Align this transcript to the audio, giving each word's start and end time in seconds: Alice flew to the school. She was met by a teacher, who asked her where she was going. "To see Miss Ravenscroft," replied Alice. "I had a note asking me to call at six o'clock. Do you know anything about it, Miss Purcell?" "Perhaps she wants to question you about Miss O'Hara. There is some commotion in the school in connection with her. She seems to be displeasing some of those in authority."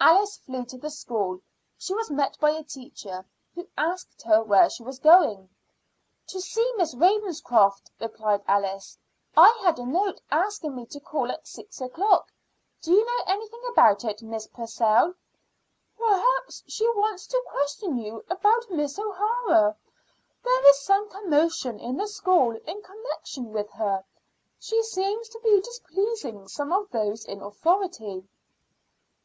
Alice 0.00 0.38
flew 0.38 0.64
to 0.64 0.76
the 0.76 0.90
school. 0.90 1.40
She 1.78 1.94
was 1.94 2.10
met 2.10 2.36
by 2.40 2.50
a 2.50 2.64
teacher, 2.64 3.24
who 3.54 3.68
asked 3.78 4.20
her 4.22 4.42
where 4.42 4.68
she 4.68 4.82
was 4.82 4.98
going. 4.98 5.48
"To 6.30 6.40
see 6.40 6.72
Miss 6.76 6.96
Ravenscroft," 6.96 7.88
replied 8.00 8.42
Alice. 8.48 8.98
"I 9.36 9.56
had 9.62 9.78
a 9.78 9.86
note 9.86 10.20
asking 10.32 10.74
me 10.74 10.86
to 10.86 10.98
call 10.98 11.30
at 11.30 11.46
six 11.46 11.80
o'clock. 11.80 12.32
Do 12.80 12.90
you 12.92 13.04
know 13.06 13.24
anything 13.28 13.62
about 13.70 14.04
it, 14.04 14.20
Miss 14.20 14.48
Purcell?" 14.48 15.14
"Perhaps 15.96 16.64
she 16.66 16.84
wants 16.88 17.28
to 17.28 17.40
question 17.46 17.98
you 17.98 18.24
about 18.28 18.68
Miss 18.68 18.98
O'Hara. 18.98 19.76
There 20.42 20.68
is 20.70 20.80
some 20.80 21.08
commotion 21.08 21.78
in 21.78 21.96
the 21.98 22.08
school 22.08 22.50
in 22.66 22.82
connection 22.82 23.52
with 23.52 23.70
her. 23.70 24.04
She 24.58 24.82
seems 24.82 25.28
to 25.28 25.38
be 25.44 25.60
displeasing 25.60 26.48
some 26.48 26.72
of 26.72 26.90
those 26.90 27.24
in 27.24 27.40
authority." 27.40 28.26